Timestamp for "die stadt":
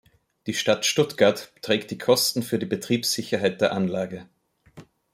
0.47-0.87